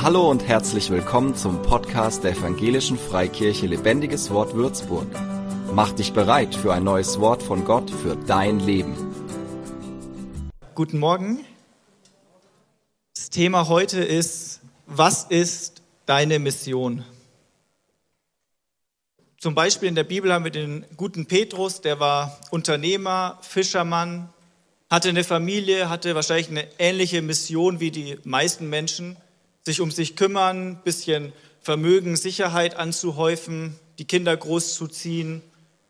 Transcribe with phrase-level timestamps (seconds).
[0.00, 5.08] Hallo und herzlich willkommen zum Podcast der Evangelischen Freikirche Lebendiges Wort Würzburg.
[5.72, 8.94] Mach dich bereit für ein neues Wort von Gott für dein Leben.
[10.76, 11.44] Guten Morgen.
[13.12, 17.04] Das Thema heute ist, was ist deine Mission?
[19.36, 24.28] Zum Beispiel in der Bibel haben wir den guten Petrus, der war Unternehmer, Fischermann,
[24.88, 29.16] hatte eine Familie, hatte wahrscheinlich eine ähnliche Mission wie die meisten Menschen
[29.68, 35.42] sich um sich kümmern, bisschen Vermögen, Sicherheit anzuhäufen, die Kinder großzuziehen,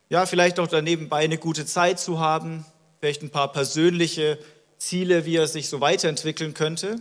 [0.08, 2.66] ja, vielleicht auch daneben bei eine gute Zeit zu haben,
[2.98, 4.36] vielleicht ein paar persönliche
[4.78, 7.00] Ziele, wie er sich so weiterentwickeln könnte.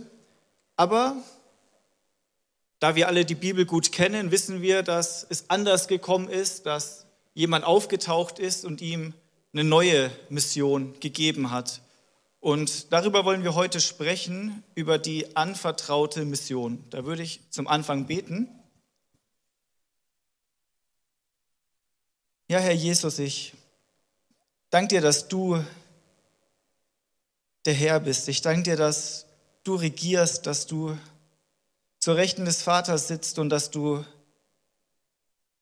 [0.76, 1.16] Aber
[2.78, 7.06] da wir alle die Bibel gut kennen, wissen wir, dass es anders gekommen ist, dass
[7.34, 9.14] jemand aufgetaucht ist und ihm
[9.52, 11.80] eine neue Mission gegeben hat.
[12.40, 16.84] Und darüber wollen wir heute sprechen, über die anvertraute Mission.
[16.90, 18.48] Da würde ich zum Anfang beten.
[22.48, 23.54] Ja, Herr Jesus, ich
[24.70, 25.62] danke dir, dass du
[27.66, 28.28] der Herr bist.
[28.28, 29.26] Ich danke dir, dass
[29.64, 30.96] du regierst, dass du
[31.98, 34.04] zur Rechten des Vaters sitzt und dass du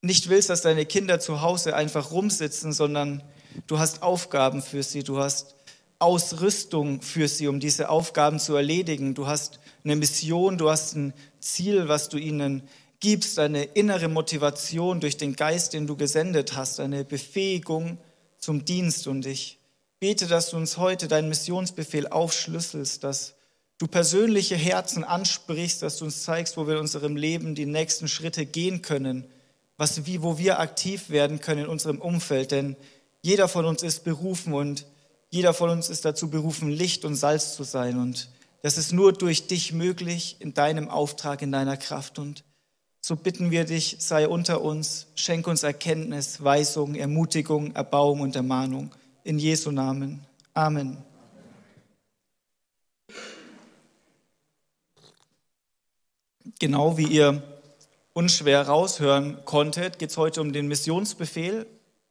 [0.01, 3.23] nicht willst, dass deine Kinder zu Hause einfach rumsitzen, sondern
[3.65, 5.56] du hast Aufgaben für sie, du hast
[5.99, 9.15] Ausrüstung für sie, um diese Aufgaben zu erledigen.
[9.15, 12.63] Du hast eine Mission, du hast ein Ziel, was du ihnen
[12.99, 17.97] gibst, eine innere Motivation durch den Geist, den du gesendet hast, eine Befähigung
[18.37, 19.07] zum Dienst.
[19.07, 19.59] Und ich
[19.99, 23.35] bete, dass du uns heute deinen Missionsbefehl aufschlüsselst, dass
[23.77, 28.07] du persönliche Herzen ansprichst, dass du uns zeigst, wo wir in unserem Leben die nächsten
[28.07, 29.25] Schritte gehen können,
[29.77, 32.51] was, wie, wo wir aktiv werden können in unserem Umfeld.
[32.51, 32.75] Denn
[33.21, 34.85] jeder von uns ist berufen und
[35.29, 37.99] jeder von uns ist dazu berufen, Licht und Salz zu sein.
[37.99, 38.29] Und
[38.61, 42.17] das ist nur durch dich möglich, in deinem Auftrag, in deiner Kraft.
[42.19, 42.43] Und
[43.01, 48.91] so bitten wir dich, sei unter uns, schenk uns Erkenntnis, Weisung, Ermutigung, Erbauung und Ermahnung.
[49.23, 50.25] In Jesu Namen.
[50.53, 50.97] Amen.
[56.59, 57.43] Genau wie ihr
[58.13, 61.67] unschwer raushören konntet, geht es heute um den Missionsbefehl.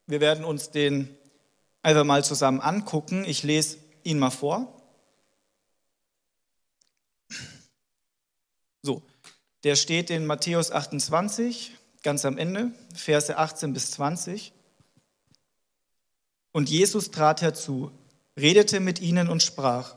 [0.06, 1.16] Wir werden uns den
[1.86, 3.24] einfach mal zusammen angucken.
[3.24, 4.72] Ich lese ihn mal vor.
[8.82, 9.02] So,
[9.62, 14.52] der steht in Matthäus 28, ganz am Ende, Verse 18 bis 20.
[16.50, 17.92] Und Jesus trat herzu,
[18.36, 19.94] redete mit ihnen und sprach,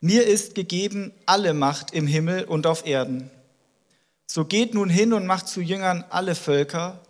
[0.00, 3.28] mir ist gegeben alle Macht im Himmel und auf Erden.
[4.26, 7.00] So geht nun hin und macht zu Jüngern alle Völker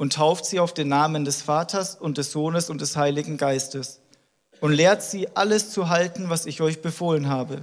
[0.00, 4.00] und tauft sie auf den Namen des Vaters und des Sohnes und des Heiligen Geistes
[4.62, 7.62] und lehrt sie alles zu halten, was ich euch befohlen habe.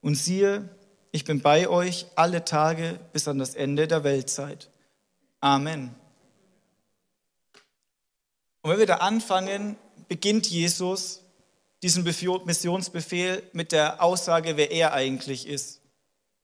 [0.00, 0.68] Und siehe,
[1.12, 4.68] ich bin bei euch alle Tage bis an das Ende der Weltzeit.
[5.38, 5.94] Amen.
[8.62, 9.76] Und wenn wir da anfangen,
[10.08, 11.20] beginnt Jesus
[11.84, 15.82] diesen Missionsbefehl mit der Aussage, wer er eigentlich ist.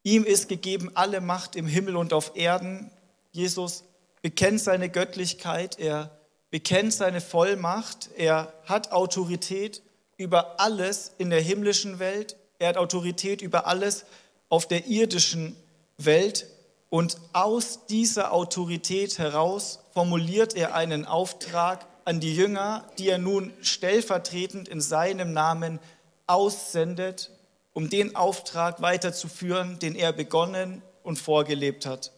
[0.05, 2.93] Ihm ist gegeben alle Macht im Himmel und auf Erden.
[3.33, 3.83] Jesus
[4.27, 6.11] bekennt seine Göttlichkeit, er
[6.51, 9.83] bekennt seine Vollmacht, er hat Autorität
[10.17, 14.05] über alles in der himmlischen Welt, er hat Autorität über alles
[14.49, 15.55] auf der irdischen
[15.97, 16.49] Welt
[16.91, 23.53] und aus dieser Autorität heraus formuliert er einen Auftrag an die Jünger, die er nun
[23.63, 25.79] stellvertretend in seinem Namen
[26.27, 27.31] aussendet,
[27.75, 32.11] um den Auftrag weiterzuführen, den er begonnen und vorgelebt hat.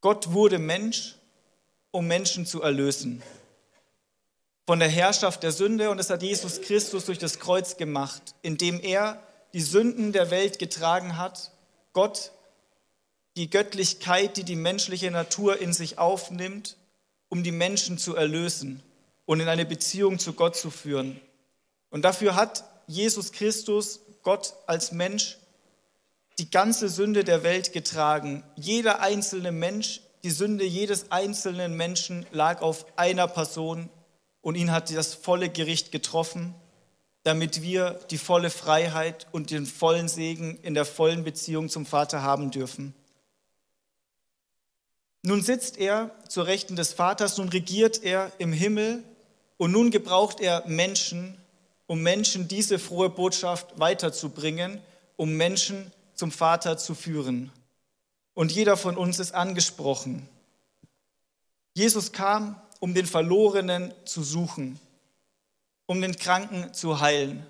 [0.00, 1.16] Gott wurde Mensch,
[1.90, 3.22] um Menschen zu erlösen.
[4.66, 8.80] Von der Herrschaft der Sünde und es hat Jesus Christus durch das Kreuz gemacht, indem
[8.80, 9.22] er
[9.52, 11.50] die Sünden der Welt getragen hat.
[11.92, 12.30] Gott,
[13.36, 16.76] die Göttlichkeit, die die menschliche Natur in sich aufnimmt,
[17.28, 18.82] um die Menschen zu erlösen
[19.26, 21.20] und in eine Beziehung zu Gott zu führen.
[21.90, 25.38] Und dafür hat Jesus Christus, Gott als Mensch,
[26.40, 28.42] die ganze Sünde der Welt getragen.
[28.56, 33.90] Jeder einzelne Mensch, die Sünde jedes einzelnen Menschen lag auf einer Person
[34.40, 36.54] und ihn hat das volle Gericht getroffen,
[37.24, 42.22] damit wir die volle Freiheit und den vollen Segen in der vollen Beziehung zum Vater
[42.22, 42.94] haben dürfen.
[45.22, 49.04] Nun sitzt er zur Rechten des Vaters, nun regiert er im Himmel
[49.58, 51.36] und nun gebraucht er Menschen,
[51.86, 54.80] um Menschen diese frohe Botschaft weiterzubringen,
[55.16, 57.50] um Menschen zum Vater zu führen.
[58.34, 60.28] Und jeder von uns ist angesprochen.
[61.72, 64.78] Jesus kam, um den Verlorenen zu suchen,
[65.86, 67.46] um den Kranken zu heilen.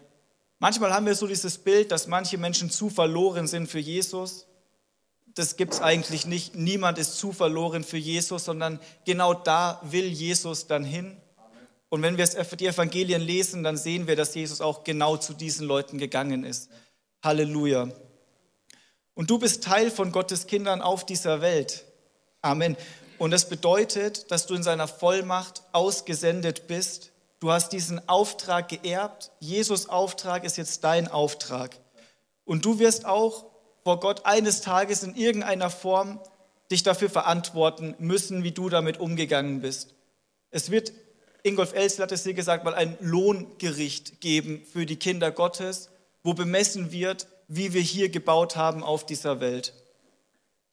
[0.60, 4.46] Manchmal haben wir so dieses Bild, dass manche Menschen zu verloren sind für Jesus,
[5.34, 6.54] das gibt es eigentlich nicht.
[6.54, 11.16] Niemand ist zu verloren für Jesus, sondern genau da will Jesus dann hin.
[11.88, 15.66] Und wenn wir die Evangelien lesen, dann sehen wir, dass Jesus auch genau zu diesen
[15.66, 16.70] Leuten gegangen ist.
[17.22, 17.88] Halleluja.
[19.20, 21.84] Und du bist Teil von Gottes Kindern auf dieser Welt.
[22.40, 22.74] Amen.
[23.18, 27.12] Und das bedeutet, dass du in seiner Vollmacht ausgesendet bist.
[27.38, 29.30] Du hast diesen Auftrag geerbt.
[29.38, 31.76] Jesus Auftrag ist jetzt dein Auftrag.
[32.46, 33.44] Und du wirst auch
[33.84, 36.18] vor Gott eines Tages in irgendeiner Form
[36.70, 39.94] dich dafür verantworten müssen, wie du damit umgegangen bist.
[40.50, 40.94] Es wird
[41.42, 45.90] Ingolf Elsel hat es hier gesagt, mal ein Lohngericht geben für die Kinder Gottes,
[46.22, 49.74] wo bemessen wird, wie wir hier gebaut haben auf dieser Welt.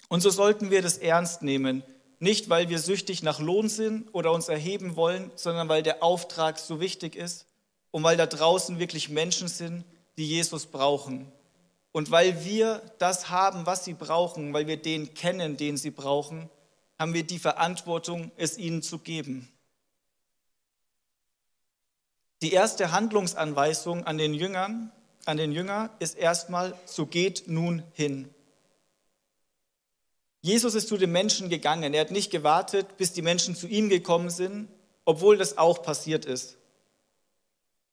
[0.10, 1.84] Und so sollten wir das ernst nehmen,
[2.20, 6.60] nicht weil wir süchtig nach Lohn sind oder uns erheben wollen, sondern weil der Auftrag
[6.60, 7.48] so wichtig ist
[7.90, 9.86] und weil da draußen wirklich Menschen sind,
[10.18, 11.32] die Jesus brauchen.
[11.92, 16.48] Und weil wir das haben, was sie brauchen, weil wir den kennen, den sie brauchen,
[17.00, 19.52] haben wir die Verantwortung, es ihnen zu geben.
[22.44, 24.92] Die erste Handlungsanweisung an den Jüngern,
[25.28, 28.30] an den Jünger ist erstmal, so geht nun hin.
[30.42, 31.94] Jesus ist zu den Menschen gegangen.
[31.94, 34.70] Er hat nicht gewartet, bis die Menschen zu ihm gekommen sind,
[35.04, 36.58] obwohl das auch passiert ist.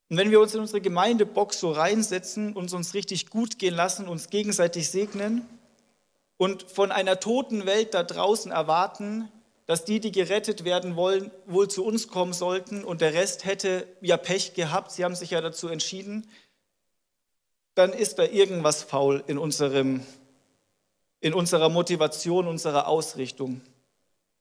[0.08, 4.06] Und wenn wir uns in unsere Gemeindebox so reinsetzen und uns richtig gut gehen lassen,
[4.06, 5.44] uns gegenseitig segnen
[6.36, 9.28] und von einer toten Welt da draußen erwarten,
[9.66, 13.88] dass die, die gerettet werden wollen, wohl zu uns kommen sollten und der Rest hätte
[14.02, 16.28] ja Pech gehabt, sie haben sich ja dazu entschieden,
[17.74, 20.02] dann ist da irgendwas faul in, unserem,
[21.20, 23.60] in unserer Motivation, unserer Ausrichtung.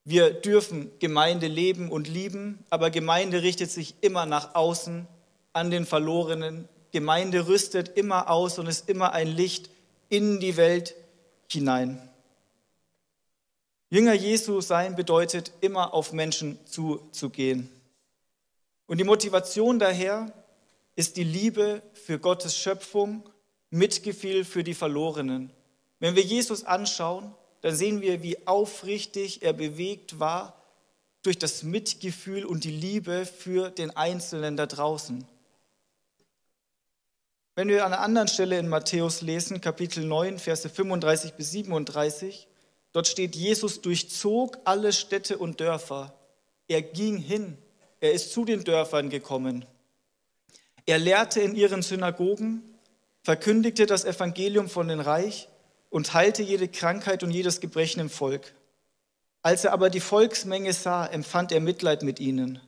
[0.05, 5.07] Wir dürfen Gemeinde leben und lieben, aber Gemeinde richtet sich immer nach außen
[5.53, 6.67] an den Verlorenen.
[6.91, 9.69] Gemeinde rüstet immer aus und ist immer ein Licht
[10.09, 10.95] in die Welt
[11.49, 12.09] hinein.
[13.89, 17.69] Jünger Jesu sein bedeutet, immer auf Menschen zuzugehen.
[18.87, 20.33] Und die Motivation daher
[20.95, 23.29] ist die Liebe für Gottes Schöpfung,
[23.69, 25.51] Mitgefühl für die Verlorenen.
[25.99, 30.61] Wenn wir Jesus anschauen, dann sehen wir, wie aufrichtig er bewegt war
[31.21, 35.25] durch das Mitgefühl und die Liebe für den Einzelnen da draußen.
[37.55, 42.47] Wenn wir an einer anderen Stelle in Matthäus lesen, Kapitel 9, Verse 35 bis 37,
[42.93, 46.13] Dort steht, Jesus durchzog alle Städte und Dörfer.
[46.67, 47.57] Er ging hin.
[47.99, 49.65] Er ist zu den Dörfern gekommen.
[50.85, 52.61] Er lehrte in ihren Synagogen,
[53.23, 55.47] verkündigte das Evangelium von den Reich
[55.89, 58.53] und heilte jede Krankheit und jedes Gebrechen im Volk.
[59.41, 62.59] Als er aber die Volksmenge sah, empfand er Mitleid mit ihnen,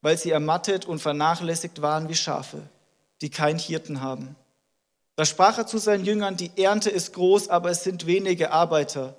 [0.00, 2.62] weil sie ermattet und vernachlässigt waren wie Schafe,
[3.20, 4.36] die kein Hirten haben.
[5.16, 9.16] Da sprach er zu seinen Jüngern, die Ernte ist groß, aber es sind wenige Arbeiter.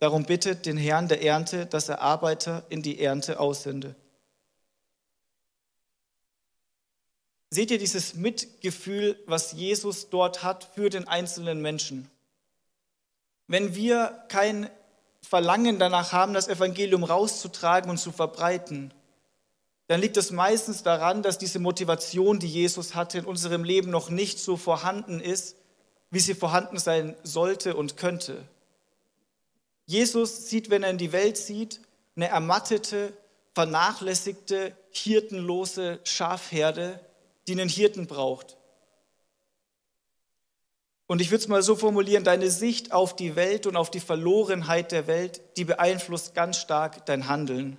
[0.00, 3.94] Darum bittet den Herrn der Ernte, dass er Arbeiter in die Ernte aussende.
[7.54, 12.10] Seht ihr dieses Mitgefühl, was Jesus dort hat für den einzelnen Menschen?
[13.46, 14.68] Wenn wir kein
[15.22, 18.92] Verlangen danach haben, das Evangelium rauszutragen und zu verbreiten,
[19.86, 24.10] dann liegt es meistens daran, dass diese Motivation, die Jesus hatte, in unserem Leben noch
[24.10, 25.54] nicht so vorhanden ist,
[26.10, 28.42] wie sie vorhanden sein sollte und könnte.
[29.86, 31.80] Jesus sieht, wenn er in die Welt sieht,
[32.16, 33.12] eine ermattete,
[33.54, 36.98] vernachlässigte, hirtenlose Schafherde,
[37.46, 38.56] die einen Hirten braucht.
[41.06, 44.00] Und ich würde es mal so formulieren, deine Sicht auf die Welt und auf die
[44.00, 47.78] Verlorenheit der Welt, die beeinflusst ganz stark dein Handeln.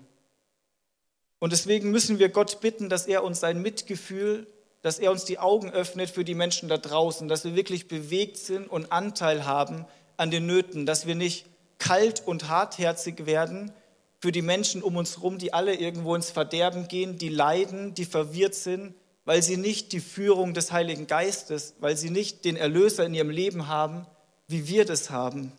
[1.39, 4.47] Und deswegen müssen wir Gott bitten, dass er uns sein Mitgefühl,
[4.83, 8.37] dass er uns die Augen öffnet für die Menschen da draußen, dass wir wirklich bewegt
[8.37, 9.85] sind und Anteil haben
[10.17, 11.45] an den Nöten, dass wir nicht
[11.79, 13.71] kalt und hartherzig werden
[14.19, 18.05] für die Menschen um uns herum, die alle irgendwo ins Verderben gehen, die leiden, die
[18.05, 18.93] verwirrt sind,
[19.25, 23.31] weil sie nicht die Führung des Heiligen Geistes, weil sie nicht den Erlöser in ihrem
[23.31, 24.05] Leben haben,
[24.47, 25.51] wie wir das haben.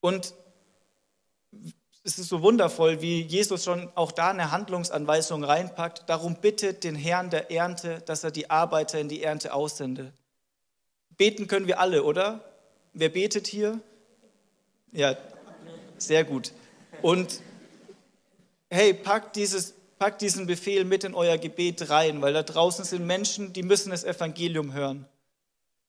[0.00, 0.32] Und
[2.04, 6.08] es ist so wundervoll, wie Jesus schon auch da eine Handlungsanweisung reinpackt.
[6.08, 10.12] Darum bittet den Herrn der Ernte, dass er die Arbeiter in die Ernte aussende.
[11.16, 12.44] Beten können wir alle, oder?
[12.94, 13.80] Wer betet hier?
[14.92, 15.16] Ja,
[15.98, 16.52] sehr gut.
[17.02, 17.40] Und
[18.70, 23.06] hey, packt, dieses, packt diesen Befehl mit in euer Gebet rein, weil da draußen sind
[23.06, 25.06] Menschen, die müssen das Evangelium hören.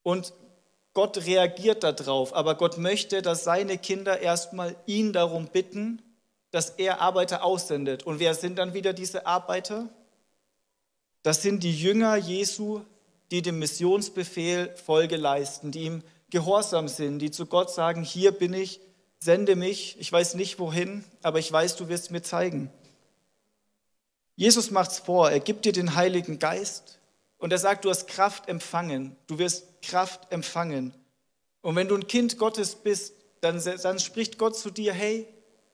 [0.04, 0.34] Und
[0.94, 6.02] Gott reagiert darauf, aber Gott möchte, dass seine Kinder erstmal ihn darum bitten,
[6.52, 8.04] dass er Arbeiter aussendet.
[8.04, 9.88] Und wer sind dann wieder diese Arbeiter?
[11.22, 12.82] Das sind die Jünger Jesu,
[13.30, 18.54] die dem Missionsbefehl Folge leisten, die ihm gehorsam sind, die zu Gott sagen, hier bin
[18.54, 18.80] ich,
[19.20, 22.72] sende mich, ich weiß nicht wohin, aber ich weiß, du wirst mir zeigen.
[24.40, 26.98] Jesus macht's vor, er gibt dir den Heiligen Geist
[27.40, 30.94] und er sagt, du hast Kraft empfangen, du wirst Kraft empfangen.
[31.62, 35.28] Und wenn du ein Kind Gottes bist, dann, dann spricht Gott zu dir, hey,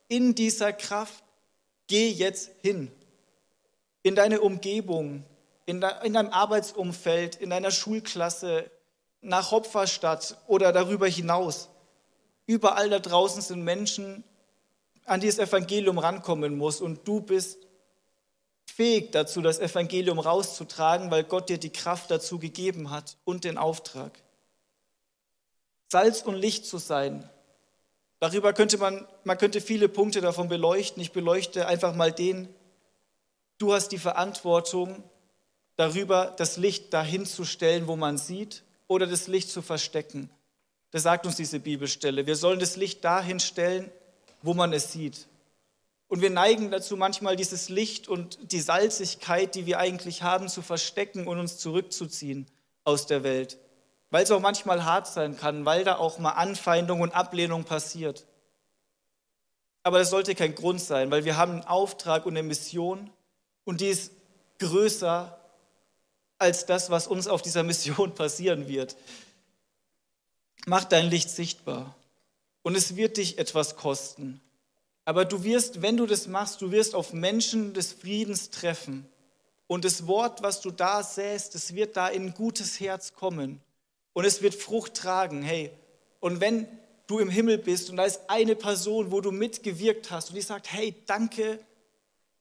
[0.07, 1.23] in dieser Kraft,
[1.85, 2.91] geh jetzt hin.
[4.01, 5.25] In deine Umgebung,
[5.67, 8.71] in, deinem Arbeitsumfeld, in deiner Schulklasse,
[9.21, 11.69] nach Hopferstadt oder darüber hinaus.
[12.47, 14.23] Überall da draußen sind Menschen,
[15.05, 17.64] an die das Evangelium rankommen muss und du bist
[18.65, 23.57] fähig dazu, das Evangelium rauszutragen, weil Gott dir die Kraft dazu gegeben hat und den
[23.57, 24.11] Auftrag.
[25.87, 27.29] Salz und Licht zu sein.
[28.19, 31.01] Darüber könnte man, man könnte viele Punkte davon beleuchten.
[31.01, 32.49] Ich beleuchte einfach mal den.
[33.57, 35.03] Du hast die Verantwortung
[35.75, 40.29] darüber, das Licht dahin zu stellen, wo man sieht, oder das Licht zu verstecken.
[40.91, 42.25] Das sagt uns diese Bibelstelle.
[42.25, 43.91] Wir sollen das Licht dahin stellen,
[44.41, 45.27] wo man es sieht.
[46.07, 50.61] Und wir neigen dazu, manchmal dieses Licht und die Salzigkeit, die wir eigentlich haben, zu
[50.61, 52.45] verstecken und uns zurückzuziehen
[52.83, 53.57] aus der Welt.
[54.11, 58.25] Weil es auch manchmal hart sein kann, weil da auch mal Anfeindung und Ablehnung passiert.
[59.81, 63.09] Aber das sollte kein Grund sein, weil wir haben einen Auftrag und eine Mission
[63.65, 64.11] und die ist
[64.59, 65.39] größer
[66.37, 68.95] als das, was uns auf dieser Mission passieren wird.
[70.65, 71.95] Mach dein Licht sichtbar
[72.63, 74.41] und es wird dich etwas kosten.
[75.05, 79.07] Aber du wirst, wenn du das machst, du wirst auf Menschen des Friedens treffen.
[79.67, 83.61] Und das Wort, was du da säst, das wird da in ein gutes Herz kommen.
[84.13, 85.43] Und es wird Frucht tragen.
[85.43, 85.71] Hey,
[86.19, 86.67] und wenn
[87.05, 90.41] du im Himmel bist und da ist eine Person, wo du mitgewirkt hast und die
[90.41, 91.59] sagt, hey, danke,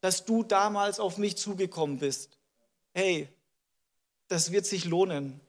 [0.00, 2.38] dass du damals auf mich zugekommen bist.
[2.94, 3.28] Hey,
[4.28, 5.40] das wird sich lohnen.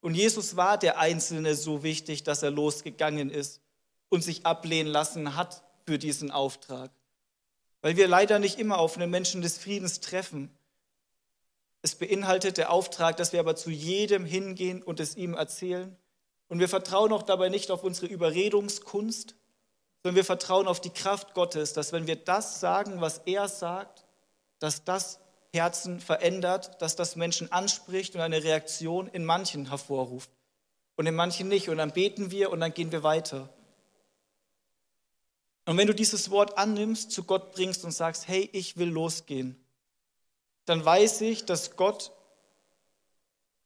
[0.00, 3.60] Und Jesus war der Einzelne so wichtig, dass er losgegangen ist
[4.08, 6.90] und sich ablehnen lassen hat für diesen Auftrag.
[7.80, 10.50] Weil wir leider nicht immer auf einen Menschen des Friedens treffen.
[11.82, 15.96] Es beinhaltet der Auftrag, dass wir aber zu jedem hingehen und es ihm erzählen.
[16.48, 19.36] Und wir vertrauen auch dabei nicht auf unsere Überredungskunst,
[20.02, 24.04] sondern wir vertrauen auf die Kraft Gottes, dass wenn wir das sagen, was er sagt,
[24.58, 25.20] dass das
[25.52, 30.30] Herzen verändert, dass das Menschen anspricht und eine Reaktion in manchen hervorruft
[30.96, 31.68] und in manchen nicht.
[31.68, 33.48] Und dann beten wir und dann gehen wir weiter.
[35.66, 39.56] Und wenn du dieses Wort annimmst, zu Gott bringst und sagst, hey, ich will losgehen,
[40.64, 42.12] dann weiß ich, dass Gott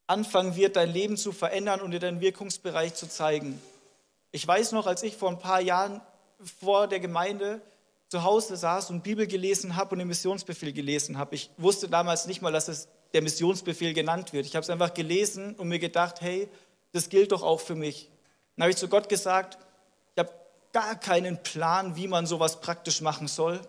[0.07, 3.61] anfangen wird, dein Leben zu verändern und dir deinen Wirkungsbereich zu zeigen.
[4.33, 6.00] Ich weiß noch, als ich vor ein paar Jahren
[6.59, 7.61] vor der Gemeinde
[8.09, 11.35] zu Hause saß und Bibel gelesen habe und den Missionsbefehl gelesen habe.
[11.35, 14.47] Ich wusste damals nicht mal, dass es der Missionsbefehl genannt wird.
[14.47, 16.49] Ich habe es einfach gelesen und mir gedacht, hey,
[16.92, 18.11] das gilt doch auch für mich.
[18.57, 19.59] Dann habe ich zu Gott gesagt,
[20.73, 23.61] gar keinen Plan, wie man sowas praktisch machen soll.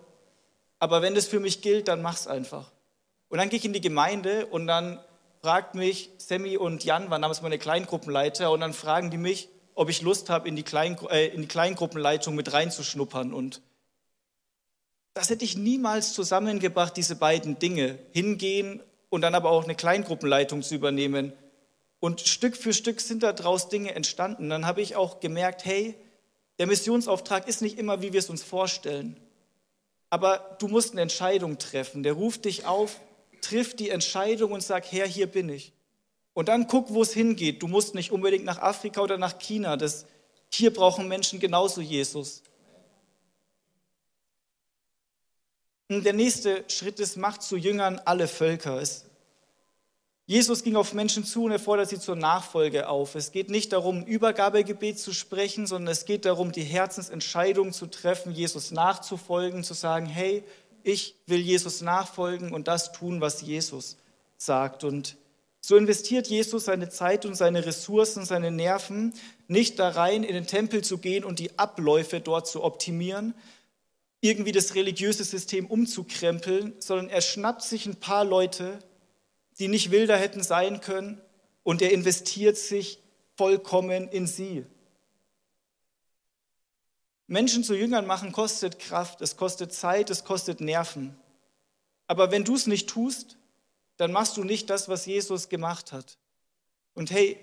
[0.78, 2.70] Aber wenn das für mich gilt, dann mach's einfach.
[3.28, 4.98] Und dann gehe ich in die Gemeinde und dann
[5.40, 9.88] fragt mich Sammy und Jan, waren damals meine Kleingruppenleiter, und dann fragen die mich, ob
[9.88, 13.32] ich Lust habe, in äh, in die Kleingruppenleitung mit reinzuschnuppern.
[13.32, 13.62] Und
[15.14, 20.62] das hätte ich niemals zusammengebracht, diese beiden Dinge, hingehen und dann aber auch eine Kleingruppenleitung
[20.62, 21.32] zu übernehmen.
[22.00, 24.50] Und Stück für Stück sind daraus Dinge entstanden.
[24.50, 25.94] Dann habe ich auch gemerkt, hey,
[26.62, 29.16] der Missionsauftrag ist nicht immer, wie wir es uns vorstellen.
[30.10, 32.04] Aber du musst eine Entscheidung treffen.
[32.04, 33.00] Der ruft dich auf,
[33.40, 35.72] triff die Entscheidung und sag, Herr, hier bin ich.
[36.34, 37.64] Und dann guck, wo es hingeht.
[37.64, 39.76] Du musst nicht unbedingt nach Afrika oder nach China.
[39.76, 40.06] Das,
[40.52, 42.44] hier brauchen Menschen genauso Jesus.
[45.88, 48.80] Der nächste Schritt ist, macht zu Jüngern alle Völker.
[48.80, 49.04] Es,
[50.26, 53.16] Jesus ging auf Menschen zu und er fordert sie zur Nachfolge auf.
[53.16, 58.32] Es geht nicht darum, Übergabegebet zu sprechen, sondern es geht darum, die Herzensentscheidung zu treffen,
[58.32, 60.44] Jesus nachzufolgen, zu sagen, hey,
[60.84, 63.96] ich will Jesus nachfolgen und das tun, was Jesus
[64.36, 64.84] sagt.
[64.84, 65.16] Und
[65.60, 69.14] so investiert Jesus seine Zeit und seine Ressourcen, seine Nerven
[69.48, 73.34] nicht da rein, in den Tempel zu gehen und die Abläufe dort zu optimieren,
[74.20, 78.78] irgendwie das religiöse System umzukrempeln, sondern er schnappt sich ein paar Leute,
[79.58, 81.20] die nicht wilder hätten sein können,
[81.64, 82.98] und er investiert sich
[83.36, 84.66] vollkommen in sie.
[87.26, 91.16] Menschen zu Jüngern machen kostet Kraft, es kostet Zeit, es kostet Nerven.
[92.06, 93.38] Aber wenn du es nicht tust,
[93.96, 96.18] dann machst du nicht das, was Jesus gemacht hat.
[96.94, 97.38] Und hey,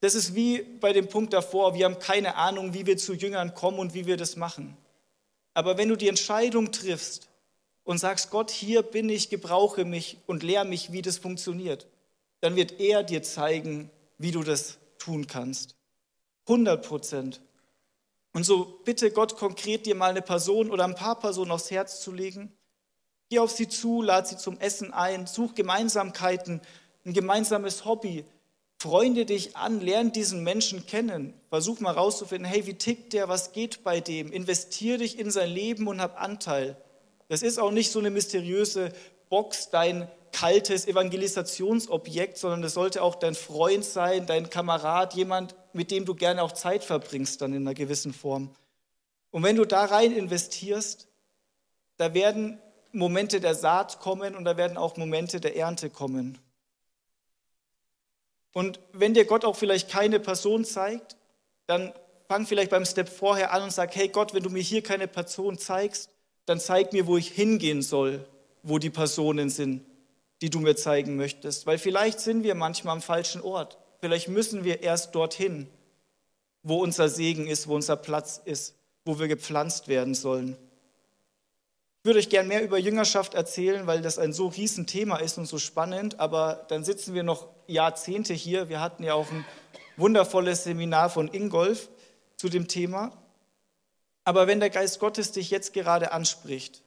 [0.00, 3.54] das ist wie bei dem Punkt davor, wir haben keine Ahnung, wie wir zu Jüngern
[3.54, 4.76] kommen und wie wir das machen.
[5.52, 7.29] Aber wenn du die Entscheidung triffst
[7.90, 11.88] und sagst, Gott, hier bin ich, gebrauche mich und lehr mich, wie das funktioniert,
[12.40, 15.74] dann wird er dir zeigen, wie du das tun kannst.
[16.46, 17.40] 100 Prozent.
[18.32, 22.00] Und so bitte Gott konkret dir mal eine Person oder ein paar Personen aufs Herz
[22.00, 22.52] zu legen.
[23.28, 26.60] Geh auf sie zu, lad sie zum Essen ein, such Gemeinsamkeiten,
[27.04, 28.24] ein gemeinsames Hobby.
[28.78, 31.34] Freunde dich an, lern diesen Menschen kennen.
[31.48, 34.30] Versuch mal rauszufinden, hey, wie tickt der, was geht bei dem?
[34.30, 36.76] Investier dich in sein Leben und hab Anteil.
[37.30, 38.92] Das ist auch nicht so eine mysteriöse
[39.28, 45.92] Box, dein kaltes Evangelisationsobjekt, sondern das sollte auch dein Freund sein, dein Kamerad, jemand, mit
[45.92, 48.52] dem du gerne auch Zeit verbringst, dann in einer gewissen Form.
[49.30, 51.06] Und wenn du da rein investierst,
[51.98, 52.60] da werden
[52.90, 56.36] Momente der Saat kommen und da werden auch Momente der Ernte kommen.
[58.52, 61.16] Und wenn dir Gott auch vielleicht keine Person zeigt,
[61.68, 61.92] dann
[62.26, 65.06] fang vielleicht beim Step vorher an und sag, hey Gott, wenn du mir hier keine
[65.06, 66.10] Person zeigst,
[66.50, 68.26] dann zeig mir, wo ich hingehen soll,
[68.64, 69.84] wo die Personen sind,
[70.42, 71.64] die du mir zeigen möchtest.
[71.64, 73.78] Weil vielleicht sind wir manchmal am falschen Ort.
[74.00, 75.68] Vielleicht müssen wir erst dorthin,
[76.64, 80.56] wo unser Segen ist, wo unser Platz ist, wo wir gepflanzt werden sollen.
[82.00, 85.46] Ich würde euch gern mehr über Jüngerschaft erzählen, weil das ein so Riesenthema ist und
[85.46, 88.68] so spannend, aber dann sitzen wir noch Jahrzehnte hier.
[88.68, 89.44] Wir hatten ja auch ein
[89.96, 91.90] wundervolles Seminar von Ingolf
[92.34, 93.12] zu dem Thema.
[94.30, 96.82] Aber wenn der Geist Gottes dich jetzt gerade anspricht,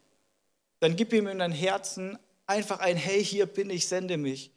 [0.79, 4.51] dann gib ihm in dein Herzen einfach ein Hey, hier bin ich, sende mich.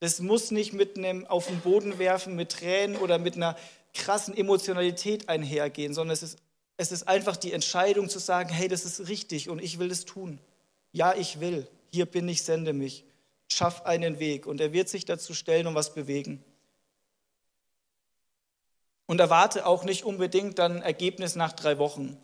[0.00, 3.56] Das muss nicht mit einem auf den Boden werfen, mit Tränen oder mit einer
[3.94, 6.38] krassen Emotionalität einhergehen, sondern es ist,
[6.76, 10.04] es ist einfach die Entscheidung zu sagen, hey, das ist richtig und ich will es
[10.04, 10.38] tun.
[10.92, 11.66] Ja, ich will.
[11.90, 13.04] Hier bin ich, sende mich.
[13.46, 16.44] Schaff einen Weg und er wird sich dazu stellen und was bewegen.
[19.08, 22.16] Und erwarte auch nicht unbedingt dann Ergebnis nach drei Wochen.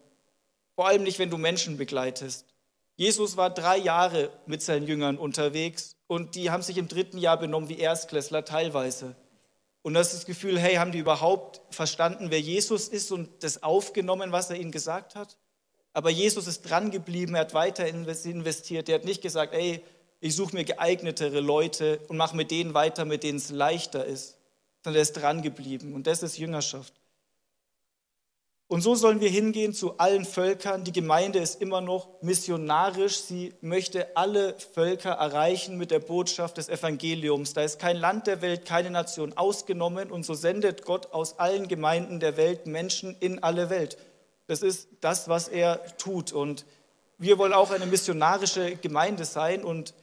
[0.76, 2.46] Vor allem nicht, wenn du Menschen begleitest.
[2.94, 7.38] Jesus war drei Jahre mit seinen Jüngern unterwegs und die haben sich im dritten Jahr
[7.38, 9.16] benommen wie Erstklässler teilweise.
[9.82, 13.62] Und das ist das Gefühl, hey, haben die überhaupt verstanden, wer Jesus ist und das
[13.62, 15.36] aufgenommen, was er ihnen gesagt hat?
[15.92, 18.88] Aber Jesus ist dran geblieben, er hat weiter investiert.
[18.88, 19.82] Er hat nicht gesagt, ey,
[20.20, 24.38] ich suche mir geeignetere Leute und mache mit denen weiter, mit denen es leichter ist,
[24.84, 25.94] sondern er ist dran geblieben.
[25.94, 26.92] Und das ist Jüngerschaft.
[28.66, 30.84] Und so sollen wir hingehen zu allen Völkern.
[30.84, 33.18] Die Gemeinde ist immer noch missionarisch.
[33.18, 37.52] Sie möchte alle Völker erreichen mit der Botschaft des Evangeliums.
[37.52, 40.10] Da ist kein Land der Welt, keine Nation ausgenommen.
[40.10, 43.96] Und so sendet Gott aus allen Gemeinden der Welt Menschen in alle Welt.
[44.46, 46.32] Das ist das, was er tut.
[46.32, 46.66] Und
[47.18, 49.62] wir wollen auch eine missionarische Gemeinde sein.
[49.62, 49.94] Und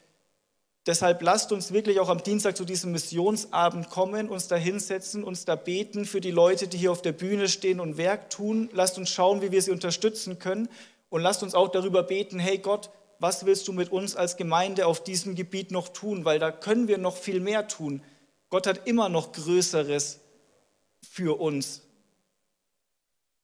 [0.88, 5.46] Deshalb lasst uns wirklich auch am Dienstag zu diesem Missionsabend kommen, uns da hinsetzen, uns
[5.46, 8.67] da beten für die Leute, die hier auf der Bühne stehen und Werk tun.
[8.74, 10.70] Lasst uns schauen, wie wir sie unterstützen können.
[11.10, 12.89] Und lasst uns auch darüber beten, hey Gott,
[13.20, 16.26] was willst du mit uns als Gemeinde auf diesem Gebiet noch tun?
[16.26, 18.02] Weil da können wir noch viel mehr tun.
[18.50, 20.20] Gott hat immer noch Größeres
[21.08, 21.82] für uns.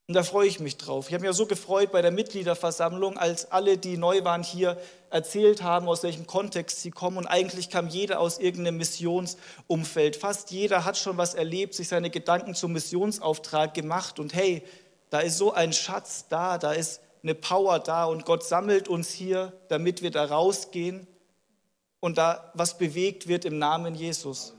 [0.07, 1.09] Und da freue ich mich drauf.
[1.09, 4.77] Ich habe mich ja so gefreut bei der Mitgliederversammlung, als alle, die neu waren, hier
[5.09, 7.17] erzählt haben, aus welchem Kontext sie kommen.
[7.17, 10.15] Und eigentlich kam jeder aus irgendeinem Missionsumfeld.
[10.15, 14.19] Fast jeder hat schon was erlebt, sich seine Gedanken zum Missionsauftrag gemacht.
[14.19, 14.63] Und hey,
[15.09, 18.05] da ist so ein Schatz da, da ist eine Power da.
[18.05, 21.07] Und Gott sammelt uns hier, damit wir da rausgehen
[21.99, 24.53] und da was bewegt wird im Namen Jesus.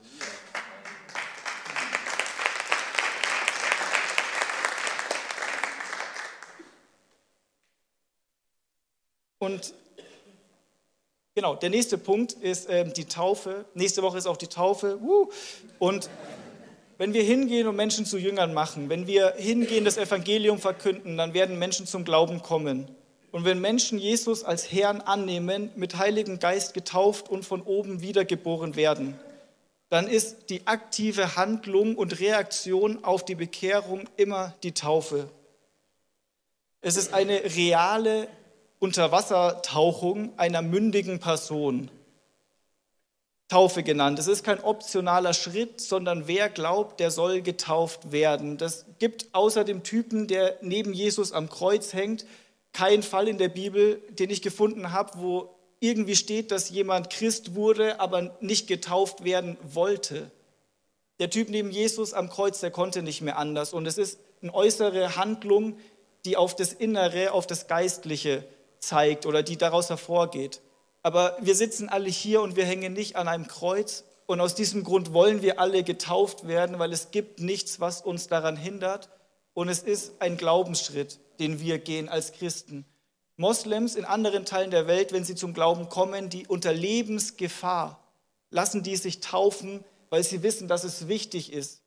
[9.39, 9.73] Und
[11.39, 13.65] genau, der nächste Punkt ist ähm, die Taufe.
[13.75, 14.99] Nächste Woche ist auch die Taufe.
[15.01, 15.29] Uh.
[15.79, 16.11] Und
[16.97, 21.35] wenn wir hingehen und Menschen zu Jüngern machen, wenn wir hingehen, das Evangelium verkünden, dann
[21.35, 22.91] werden Menschen zum Glauben kommen.
[23.31, 28.75] Und wenn Menschen Jesus als Herrn annehmen, mit Heiligen Geist getauft und von oben wiedergeboren
[28.75, 29.17] werden,
[29.91, 35.31] dann ist die aktive Handlung und Reaktion auf die Bekehrung immer die Taufe.
[36.81, 38.27] Es ist eine reale
[38.79, 41.91] Unterwassertauchung einer mündigen Person.
[43.49, 44.19] Taufe genannt.
[44.19, 48.59] Es ist kein optionaler Schritt, sondern wer glaubt, der soll getauft werden.
[48.59, 52.27] Das gibt außer dem Typen, der neben Jesus am Kreuz hängt,
[52.75, 57.55] keinen Fall in der Bibel, den ich gefunden habe, wo irgendwie steht, dass jemand Christ
[57.55, 60.31] wurde, aber nicht getauft werden wollte.
[61.19, 63.73] Der Typ neben Jesus am Kreuz, der konnte nicht mehr anders.
[63.73, 65.79] Und es ist eine äußere Handlung,
[66.27, 68.45] die auf das Innere, auf das Geistliche
[68.81, 70.61] zeigt oder die daraus hervorgeht.
[71.03, 74.05] Aber wir sitzen alle hier und wir hängen nicht an einem Kreuz.
[74.27, 78.29] Und aus diesem Grund wollen wir alle getauft werden, weil es gibt nichts, was uns
[78.29, 79.09] daran hindert.
[79.55, 82.85] Und es ist ein Glaubensschritt, den wir gehen als Christen.
[83.37, 88.05] Moslems in anderen Teilen der Welt, wenn sie zum Glauben kommen, die unter Lebensgefahr
[88.51, 91.83] lassen die sich taufen, weil sie wissen, dass es wichtig ist,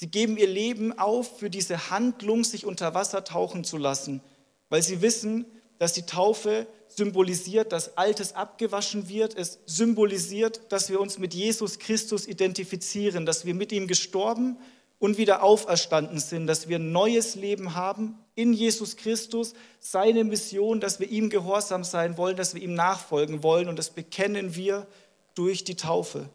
[0.00, 4.20] Sie geben ihr Leben auf für diese Handlung, sich unter Wasser tauchen zu lassen,
[4.68, 5.44] weil sie wissen,
[5.78, 9.36] dass die Taufe symbolisiert, dass Altes abgewaschen wird.
[9.36, 14.58] Es symbolisiert, dass wir uns mit Jesus Christus identifizieren, dass wir mit ihm gestorben
[14.98, 20.80] und wieder auferstanden sind, dass wir ein neues Leben haben in Jesus Christus, seine Mission,
[20.80, 24.86] dass wir ihm gehorsam sein wollen, dass wir ihm nachfolgen wollen und das bekennen wir
[25.34, 26.28] durch die Taufe.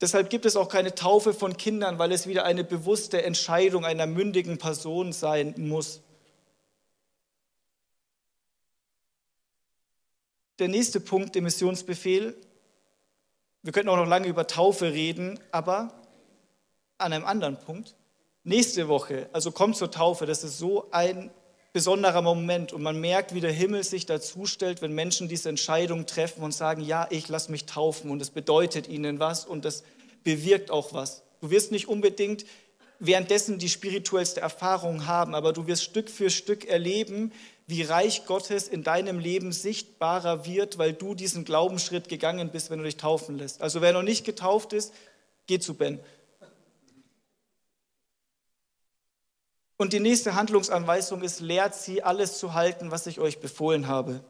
[0.00, 4.06] Deshalb gibt es auch keine Taufe von Kindern, weil es wieder eine bewusste Entscheidung einer
[4.06, 6.02] mündigen Person sein muss.
[10.58, 12.34] Der nächste Punkt im Missionsbefehl,
[13.62, 15.92] wir könnten auch noch lange über Taufe reden, aber
[16.96, 17.94] an einem anderen Punkt.
[18.42, 21.30] Nächste Woche, also kommt zur Taufe, das ist so ein
[21.74, 26.06] besonderer Moment und man merkt, wie der Himmel sich dazu stellt, wenn Menschen diese Entscheidung
[26.06, 29.84] treffen und sagen, ja, ich lasse mich taufen und es bedeutet ihnen was und das
[30.24, 31.22] bewirkt auch was.
[31.42, 32.46] Du wirst nicht unbedingt
[32.98, 37.30] währenddessen die spirituellste Erfahrung haben, aber du wirst Stück für Stück erleben,
[37.66, 42.78] wie Reich Gottes in deinem Leben sichtbarer wird, weil du diesen Glaubensschritt gegangen bist, wenn
[42.78, 43.60] du dich taufen lässt.
[43.60, 44.94] Also wer noch nicht getauft ist,
[45.46, 45.98] geh zu Ben.
[49.76, 54.20] Und die nächste Handlungsanweisung ist, lehrt sie, alles zu halten, was ich euch befohlen habe.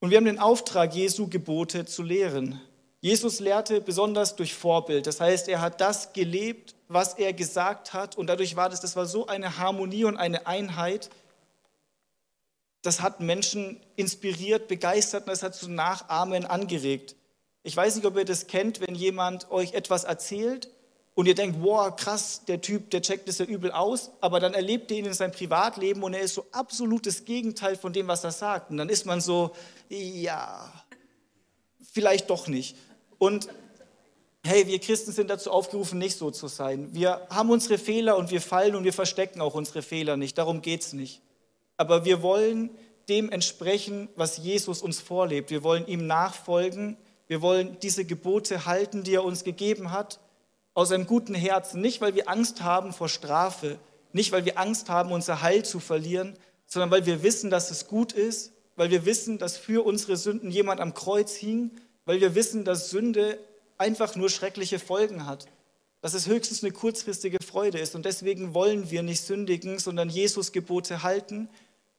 [0.00, 2.60] Und wir haben den Auftrag, Jesu Gebote zu lehren.
[3.00, 5.06] Jesus lehrte besonders durch Vorbild.
[5.06, 8.16] Das heißt, er hat das gelebt, was er gesagt hat.
[8.16, 11.10] Und dadurch war das, das war so eine Harmonie und eine Einheit,
[12.84, 17.16] das hat Menschen inspiriert, begeistert und das hat zu Nachahmen angeregt.
[17.62, 20.68] Ich weiß nicht, ob ihr das kennt, wenn jemand euch etwas erzählt
[21.14, 24.52] und ihr denkt, wow, krass, der Typ, der checkt das ja übel aus, aber dann
[24.52, 28.22] erlebt ihr ihn in seinem Privatleben und er ist so absolutes Gegenteil von dem, was
[28.22, 28.70] er sagt.
[28.70, 29.52] Und dann ist man so,
[29.88, 30.70] ja,
[31.90, 32.76] vielleicht doch nicht.
[33.16, 33.48] Und
[34.44, 36.92] hey, wir Christen sind dazu aufgerufen, nicht so zu sein.
[36.92, 40.36] Wir haben unsere Fehler und wir fallen und wir verstecken auch unsere Fehler nicht.
[40.36, 41.22] Darum geht es nicht
[41.76, 42.70] aber wir wollen
[43.08, 45.50] dem entsprechen, was Jesus uns vorlebt.
[45.50, 46.96] Wir wollen ihm nachfolgen.
[47.26, 50.20] Wir wollen diese Gebote halten, die er uns gegeben hat,
[50.74, 51.80] aus einem guten Herzen.
[51.80, 53.78] Nicht, weil wir Angst haben vor Strafe,
[54.12, 56.34] nicht, weil wir Angst haben, unser Heil zu verlieren,
[56.66, 60.50] sondern weil wir wissen, dass es gut ist, weil wir wissen, dass für unsere Sünden
[60.50, 61.70] jemand am Kreuz hing,
[62.04, 63.38] weil wir wissen, dass Sünde
[63.78, 65.46] einfach nur schreckliche Folgen hat,
[66.00, 67.94] dass es höchstens eine kurzfristige Freude ist.
[67.94, 71.48] Und deswegen wollen wir nicht sündigen, sondern Jesus Gebote halten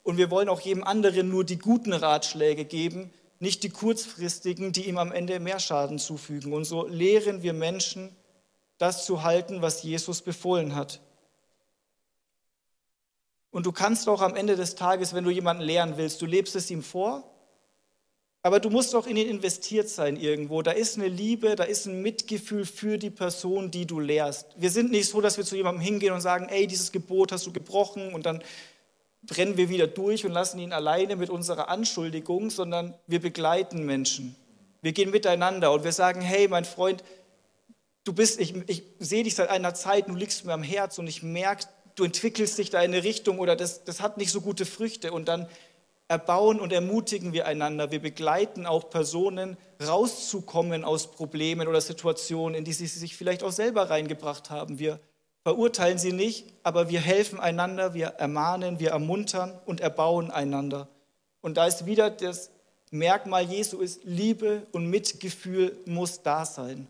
[0.06, 4.88] und wir wollen auch jedem anderen nur die guten Ratschläge geben, nicht die kurzfristigen, die
[4.88, 6.54] ihm am Ende mehr Schaden zufügen.
[6.54, 8.16] Und so lehren wir Menschen,
[8.78, 11.02] das zu halten, was Jesus befohlen hat.
[13.50, 16.56] Und du kannst auch am Ende des Tages, wenn du jemanden lehren willst, du lebst
[16.56, 17.24] es ihm vor,
[18.44, 20.62] aber du musst auch in ihn investiert sein irgendwo.
[20.62, 24.46] Da ist eine Liebe, da ist ein Mitgefühl für die Person, die du lehrst.
[24.56, 27.48] Wir sind nicht so, dass wir zu jemandem hingehen und sagen, ey, dieses Gebot hast
[27.48, 28.44] du gebrochen und dann
[29.28, 34.36] brennen wir wieder durch und lassen ihn alleine mit unserer Anschuldigung, sondern wir begleiten Menschen.
[34.82, 37.04] Wir gehen miteinander und wir sagen, hey, mein Freund,
[38.04, 41.08] du bist, ich, ich sehe dich seit einer Zeit, du liegst mir am Herz und
[41.08, 44.42] ich merke, du entwickelst dich da in eine Richtung oder das, das hat nicht so
[44.42, 45.12] gute Früchte.
[45.12, 45.48] Und dann
[46.08, 47.92] erbauen und ermutigen wir einander.
[47.92, 53.52] Wir begleiten auch Personen, rauszukommen aus Problemen oder Situationen, in die sie sich vielleicht auch
[53.52, 54.78] selber reingebracht haben.
[54.78, 55.00] Wir
[55.46, 60.88] verurteilen sie nicht, aber wir helfen einander, wir ermahnen, wir ermuntern und erbauen einander.
[61.40, 62.50] Und da ist wieder das
[62.90, 66.88] Merkmal Jesu ist, Liebe und Mitgefühl muss da sein.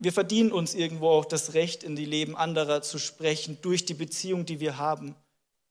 [0.00, 3.94] Wir verdienen uns irgendwo auch das Recht, in die Leben anderer zu sprechen, durch die
[3.94, 5.14] Beziehung, die wir haben.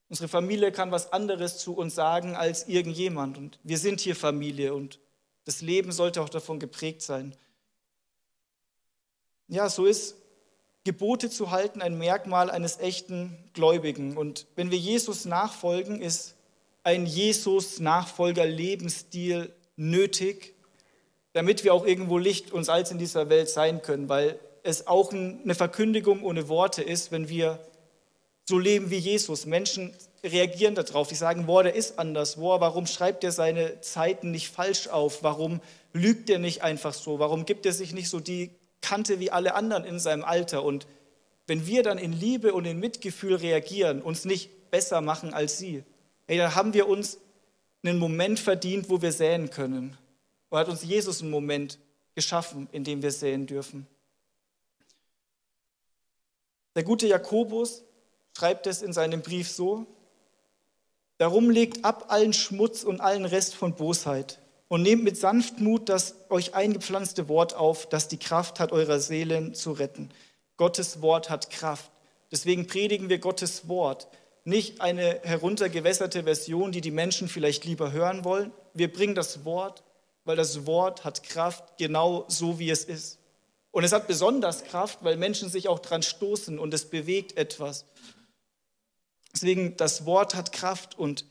[0.08, 3.36] Unsere Familie kann was anderes zu uns sagen als irgendjemand.
[3.36, 5.00] Und wir sind hier Familie und
[5.44, 7.36] das Leben sollte auch davon geprägt sein.
[9.48, 10.16] Ja, so ist
[10.86, 14.16] Gebote zu halten ein Merkmal eines echten Gläubigen.
[14.16, 16.36] Und wenn wir Jesus nachfolgen, ist
[16.84, 20.54] ein Jesus-Nachfolger-Lebensstil nötig,
[21.32, 25.12] damit wir auch irgendwo Licht und Salz in dieser Welt sein können, weil es auch
[25.12, 27.58] eine Verkündigung ohne Worte ist, wenn wir
[28.44, 29.44] so leben wie Jesus.
[29.44, 34.30] Menschen reagieren darauf, die sagen, boah, der ist anders, boah, warum schreibt er seine Zeiten
[34.30, 35.60] nicht falsch auf, warum
[35.92, 39.54] lügt er nicht einfach so, warum gibt er sich nicht so die kannte wie alle
[39.54, 40.62] anderen in seinem Alter.
[40.62, 40.86] Und
[41.46, 45.84] wenn wir dann in Liebe und in Mitgefühl reagieren, uns nicht besser machen als sie,
[46.26, 47.18] hey, dann haben wir uns
[47.82, 49.96] einen Moment verdient, wo wir säen können.
[50.48, 51.78] Und hat uns Jesus einen Moment
[52.14, 53.86] geschaffen, in dem wir säen dürfen.
[56.74, 57.84] Der gute Jakobus
[58.36, 59.86] schreibt es in seinem Brief so,
[61.18, 66.14] Darum legt ab allen Schmutz und allen Rest von Bosheit und nehmt mit Sanftmut das
[66.28, 70.10] euch eingepflanzte Wort auf, das die Kraft hat, eurer Seelen zu retten.
[70.56, 71.90] Gottes Wort hat Kraft.
[72.32, 74.08] Deswegen predigen wir Gottes Wort.
[74.44, 78.52] Nicht eine heruntergewässerte Version, die die Menschen vielleicht lieber hören wollen.
[78.74, 79.82] Wir bringen das Wort,
[80.24, 83.18] weil das Wort hat Kraft, genau so wie es ist.
[83.70, 87.84] Und es hat besonders Kraft, weil Menschen sich auch dran stoßen und es bewegt etwas.
[89.34, 91.26] Deswegen, das Wort hat Kraft und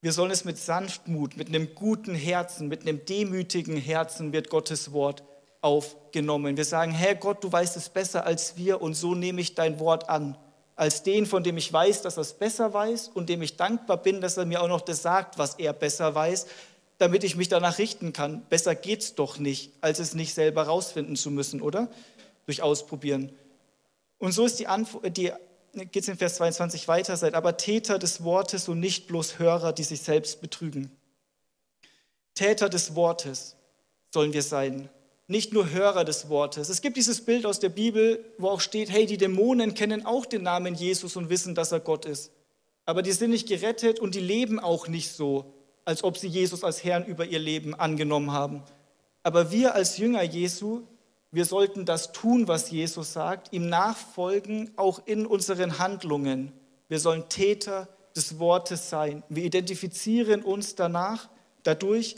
[0.00, 4.92] wir sollen es mit Sanftmut, mit einem guten Herzen, mit einem demütigen Herzen wird Gottes
[4.92, 5.24] Wort
[5.60, 6.56] aufgenommen.
[6.56, 9.80] Wir sagen, Herr Gott, du weißt es besser als wir und so nehme ich dein
[9.80, 10.36] Wort an.
[10.76, 13.96] Als den, von dem ich weiß, dass er es besser weiß und dem ich dankbar
[13.96, 16.46] bin, dass er mir auch noch das sagt, was er besser weiß,
[16.98, 18.42] damit ich mich danach richten kann.
[18.48, 21.88] Besser geht es doch nicht, als es nicht selber rausfinden zu müssen, oder?
[22.46, 23.32] Durch Ausprobieren.
[24.18, 25.32] Und so ist die, Antwort, die
[25.72, 29.72] geht es in Vers 22 weiter, seid aber Täter des Wortes und nicht bloß Hörer,
[29.72, 30.90] die sich selbst betrügen.
[32.34, 33.56] Täter des Wortes
[34.12, 34.88] sollen wir sein,
[35.26, 36.70] nicht nur Hörer des Wortes.
[36.70, 40.24] Es gibt dieses Bild aus der Bibel, wo auch steht, hey, die Dämonen kennen auch
[40.24, 42.32] den Namen Jesus und wissen, dass er Gott ist.
[42.86, 45.52] Aber die sind nicht gerettet und die leben auch nicht so,
[45.84, 48.62] als ob sie Jesus als Herrn über ihr Leben angenommen haben.
[49.22, 50.82] Aber wir als Jünger Jesu,
[51.30, 56.52] wir sollten das tun, was Jesus sagt, ihm nachfolgen, auch in unseren Handlungen.
[56.88, 59.22] Wir sollen Täter des Wortes sein.
[59.28, 61.28] Wir identifizieren uns danach,
[61.62, 62.16] dadurch,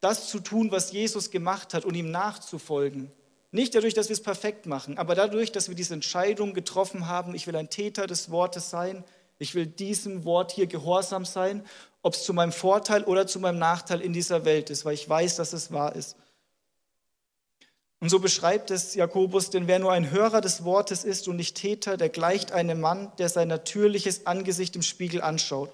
[0.00, 3.10] das zu tun, was Jesus gemacht hat und ihm nachzufolgen.
[3.50, 7.34] Nicht dadurch, dass wir es perfekt machen, aber dadurch, dass wir diese Entscheidung getroffen haben,
[7.34, 9.04] ich will ein Täter des Wortes sein,
[9.38, 11.64] ich will diesem Wort hier gehorsam sein,
[12.02, 15.08] ob es zu meinem Vorteil oder zu meinem Nachteil in dieser Welt ist, weil ich
[15.08, 16.16] weiß, dass es wahr ist.
[18.00, 21.56] Und so beschreibt es Jakobus, denn wer nur ein Hörer des Wortes ist und nicht
[21.56, 25.72] Täter, der gleicht einem Mann, der sein natürliches Angesicht im Spiegel anschaut.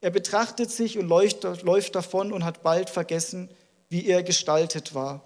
[0.00, 3.50] Er betrachtet sich und läuft, davon und hat bald vergessen,
[3.88, 5.24] wie er gestaltet war.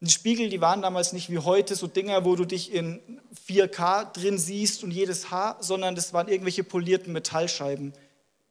[0.00, 4.12] Die Spiegel, die waren damals nicht wie heute so Dinger, wo du dich in 4K
[4.12, 7.92] drin siehst und jedes Haar, sondern das waren irgendwelche polierten Metallscheiben.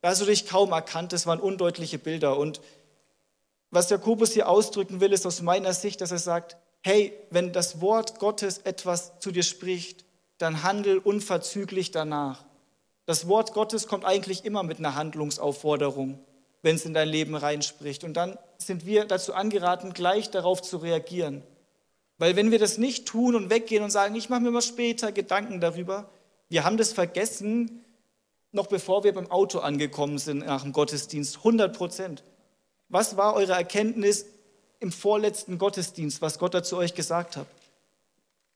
[0.02, 2.38] Da hast du dich kaum erkannt, das waren undeutliche Bilder.
[2.38, 2.62] Und
[3.70, 7.82] was Jakobus hier ausdrücken will, ist aus meiner Sicht, dass er sagt, hey, wenn das
[7.82, 10.06] Wort Gottes etwas zu dir spricht,
[10.38, 12.46] dann handel unverzüglich danach.
[13.08, 16.20] Das Wort Gottes kommt eigentlich immer mit einer Handlungsaufforderung,
[16.62, 18.04] wenn es in dein Leben reinspricht.
[18.04, 21.42] Und dann sind wir dazu angeraten, gleich darauf zu reagieren.
[22.20, 25.12] Weil wenn wir das nicht tun und weggehen und sagen, ich mache mir mal später
[25.12, 26.12] Gedanken darüber,
[26.50, 27.84] wir haben das vergessen,
[28.52, 32.24] noch bevor wir beim Auto angekommen sind nach dem Gottesdienst, 100 Prozent.
[32.90, 34.28] Was war eure Erkenntnis
[34.86, 37.48] im vorletzten Gottesdienst, was Gott dazu euch gesagt hat.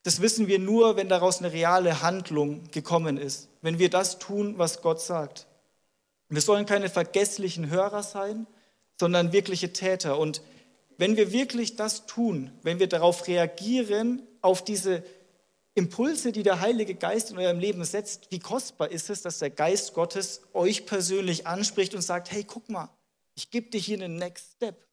[0.03, 4.59] Das wissen wir nur, wenn daraus eine reale Handlung gekommen ist, wenn wir das tun,
[4.59, 5.47] was Gott sagt.
[6.29, 8.45] Wir sollen keine vergesslichen Hörer sein,
[8.99, 10.19] sondern wirkliche Täter.
[10.19, 10.43] Und
[10.97, 15.03] wenn wir wirklich das tun, wenn wir darauf reagieren, auf diese
[15.73, 19.49] Impulse, die der Heilige Geist in eurem Leben setzt, wie kostbar ist es, dass der
[19.49, 22.89] Geist Gottes euch persönlich anspricht und sagt, hey, guck mal,
[23.33, 24.88] ich gebe dir hier einen Next Step.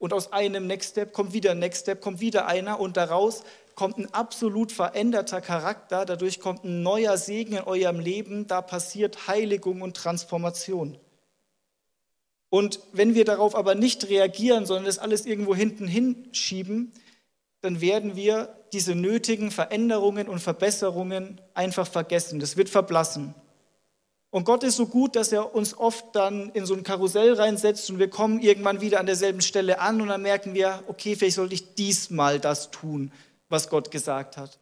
[0.00, 3.44] Und aus einem Next Step kommt wieder ein Next Step, kommt wieder einer und daraus
[3.74, 9.28] kommt ein absolut veränderter Charakter, dadurch kommt ein neuer Segen in eurem Leben, da passiert
[9.28, 10.98] Heiligung und Transformation.
[12.48, 16.92] Und wenn wir darauf aber nicht reagieren, sondern das alles irgendwo hinten hinschieben,
[17.60, 22.40] dann werden wir diese nötigen Veränderungen und Verbesserungen einfach vergessen.
[22.40, 23.34] Das wird verblassen.
[24.30, 27.90] Und Gott ist so gut, dass er uns oft dann in so ein Karussell reinsetzt
[27.90, 31.36] und wir kommen irgendwann wieder an derselben Stelle an und dann merken wir, okay, vielleicht
[31.36, 33.10] sollte ich diesmal das tun,
[33.48, 34.58] was Gott gesagt hat.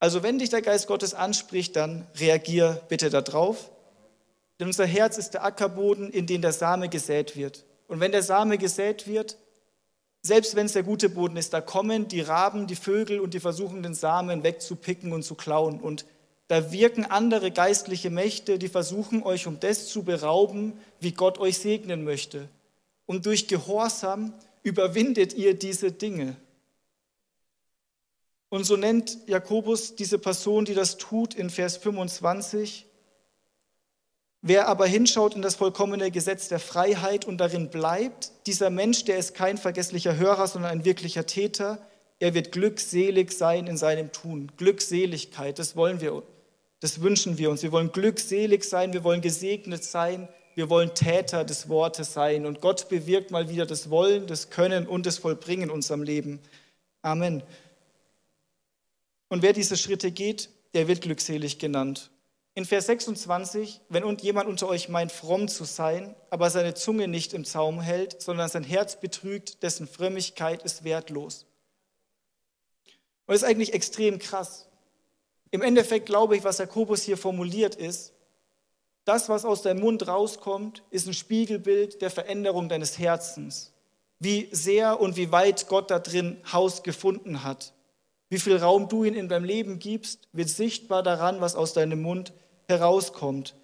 [0.00, 3.70] Also wenn dich der Geist Gottes anspricht, dann reagier bitte darauf.
[4.58, 7.64] Denn unser Herz ist der Ackerboden, in den der Same gesät wird.
[7.88, 9.36] Und wenn der Same gesät wird,
[10.22, 13.40] selbst wenn es der gute Boden ist, da kommen die Raben, die Vögel und die
[13.40, 15.80] versuchen den Samen wegzupicken und zu klauen.
[15.80, 16.04] Und
[16.48, 21.58] da wirken andere geistliche Mächte, die versuchen euch um das zu berauben, wie Gott euch
[21.58, 22.48] segnen möchte.
[23.04, 24.32] Und durch Gehorsam
[24.62, 26.36] überwindet ihr diese Dinge.
[28.48, 32.86] Und so nennt Jakobus diese Person, die das tut, in Vers 25.
[34.42, 39.18] Wer aber hinschaut in das vollkommene Gesetz der Freiheit und darin bleibt, dieser Mensch, der
[39.18, 41.84] ist kein vergesslicher Hörer, sondern ein wirklicher Täter,
[42.20, 44.52] er wird glückselig sein in seinem Tun.
[44.56, 46.22] Glückseligkeit, das wollen wir
[46.80, 47.62] das wünschen wir uns.
[47.62, 52.46] Wir wollen glückselig sein, wir wollen gesegnet sein, wir wollen Täter des Wortes sein.
[52.46, 56.40] Und Gott bewirkt mal wieder das Wollen, das Können und das Vollbringen in unserem Leben.
[57.02, 57.42] Amen.
[59.28, 62.10] Und wer diese Schritte geht, der wird glückselig genannt.
[62.54, 67.34] In Vers 26, wenn jemand unter euch meint, fromm zu sein, aber seine Zunge nicht
[67.34, 71.44] im Zaum hält, sondern sein Herz betrügt, dessen Frömmigkeit ist wertlos.
[73.26, 74.68] Und das ist eigentlich extrem krass.
[75.50, 78.12] Im Endeffekt glaube ich, was Jakobus hier formuliert ist,
[79.04, 83.72] das, was aus deinem Mund rauskommt, ist ein Spiegelbild der Veränderung deines Herzens.
[84.18, 87.72] Wie sehr und wie weit Gott da drin Haus gefunden hat.
[88.28, 92.02] Wie viel Raum du ihm in deinem Leben gibst, wird sichtbar daran, was aus deinem
[92.02, 92.32] Mund
[92.66, 93.54] herauskommt.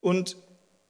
[0.00, 0.36] Und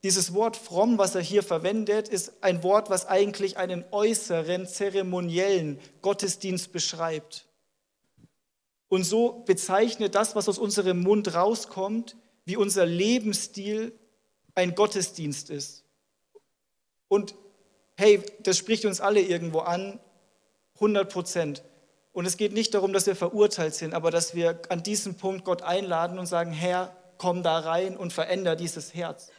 [0.02, 5.78] dieses Wort fromm, was er hier verwendet, ist ein Wort, was eigentlich einen äußeren, zeremoniellen
[6.00, 7.46] Gottesdienst beschreibt.
[8.90, 13.96] Und so bezeichnet das, was aus unserem Mund rauskommt, wie unser Lebensstil
[14.56, 15.84] ein Gottesdienst ist.
[17.06, 17.36] Und
[17.96, 20.00] hey, das spricht uns alle irgendwo an,
[20.74, 21.62] 100 Prozent.
[22.12, 25.44] Und es geht nicht darum, dass wir verurteilt sind, aber dass wir an diesem Punkt
[25.44, 29.30] Gott einladen und sagen, Herr, komm da rein und veränder dieses Herz.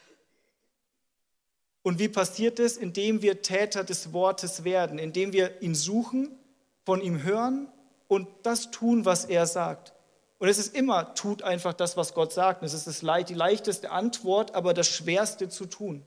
[1.82, 2.78] Und wie passiert es?
[2.78, 6.40] Indem wir Täter des Wortes werden, indem wir ihn suchen,
[6.86, 7.68] von ihm hören
[8.12, 9.94] und das tun, was er sagt.
[10.38, 12.62] Und es ist immer, tut einfach das, was Gott sagt.
[12.62, 16.04] Es ist die leichteste Antwort, aber das Schwerste zu tun.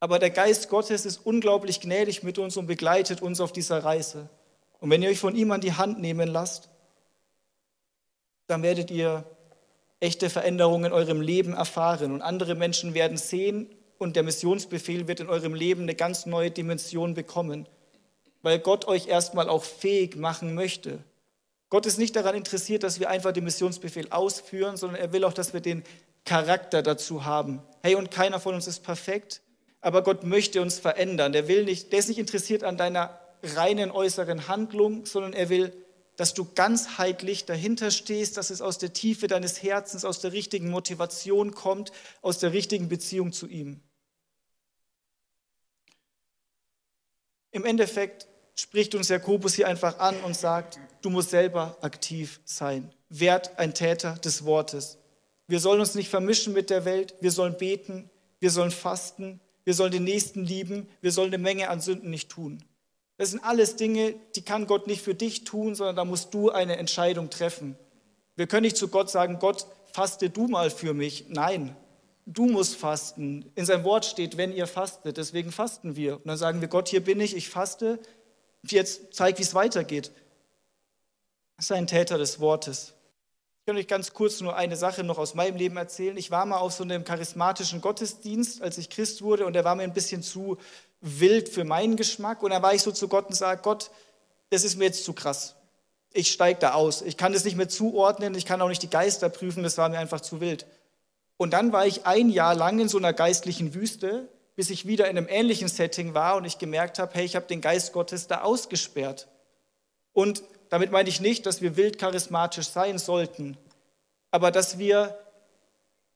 [0.00, 4.30] Aber der Geist Gottes ist unglaublich gnädig mit uns und begleitet uns auf dieser Reise.
[4.80, 6.70] Und wenn ihr euch von ihm an die Hand nehmen lasst,
[8.46, 9.22] dann werdet ihr
[10.00, 13.68] echte Veränderungen in eurem Leben erfahren und andere Menschen werden sehen
[13.98, 17.68] und der Missionsbefehl wird in eurem Leben eine ganz neue Dimension bekommen,
[18.40, 21.04] weil Gott euch erstmal auch fähig machen möchte.
[21.68, 25.32] Gott ist nicht daran interessiert, dass wir einfach den Missionsbefehl ausführen, sondern er will auch,
[25.32, 25.82] dass wir den
[26.24, 27.62] Charakter dazu haben.
[27.82, 29.42] Hey, und keiner von uns ist perfekt,
[29.80, 31.32] aber Gott möchte uns verändern.
[31.32, 35.72] Der will nicht, der ist nicht interessiert an deiner reinen äußeren Handlung, sondern er will
[36.16, 40.70] dass du ganzheitlich dahinter stehst, dass es aus der Tiefe deines Herzens, aus der richtigen
[40.70, 43.80] Motivation kommt, aus der richtigen Beziehung zu ihm.
[47.50, 52.90] Im Endeffekt spricht uns Jakobus hier einfach an und sagt, du musst selber aktiv sein.
[53.08, 54.98] Werd ein Täter des Wortes.
[55.46, 59.74] Wir sollen uns nicht vermischen mit der Welt, wir sollen beten, wir sollen fasten, wir
[59.74, 62.64] sollen den Nächsten lieben, wir sollen eine Menge an Sünden nicht tun.
[63.18, 66.50] Das sind alles Dinge, die kann Gott nicht für dich tun, sondern da musst du
[66.50, 67.76] eine Entscheidung treffen.
[68.34, 71.26] Wir können nicht zu Gott sagen, Gott, faste du mal für mich.
[71.28, 71.74] Nein,
[72.26, 73.50] du musst fasten.
[73.54, 76.16] In seinem Wort steht, wenn ihr fastet, deswegen fasten wir.
[76.16, 77.98] Und dann sagen wir, Gott, hier bin ich, ich faste.
[78.72, 80.12] Jetzt zeig, wie es weitergeht.
[81.58, 82.92] Sei ein Täter des Wortes.
[83.60, 86.16] Ich kann euch ganz kurz nur eine Sache noch aus meinem Leben erzählen.
[86.16, 89.74] Ich war mal auf so einem charismatischen Gottesdienst, als ich Christ wurde, und der war
[89.74, 90.58] mir ein bisschen zu
[91.00, 92.42] wild für meinen Geschmack.
[92.42, 93.90] Und da war ich so zu Gott und sage, Gott,
[94.50, 95.56] das ist mir jetzt zu krass.
[96.12, 97.02] Ich steige da aus.
[97.02, 98.34] Ich kann das nicht mehr zuordnen.
[98.34, 99.62] Ich kann auch nicht die Geister prüfen.
[99.62, 100.66] Das war mir einfach zu wild.
[101.36, 105.08] Und dann war ich ein Jahr lang in so einer geistlichen Wüste, bis ich wieder
[105.08, 108.26] in einem ähnlichen Setting war und ich gemerkt habe, hey, ich habe den Geist Gottes
[108.26, 109.28] da ausgesperrt.
[110.12, 113.56] Und damit meine ich nicht, dass wir wild charismatisch sein sollten,
[114.30, 115.18] aber dass wir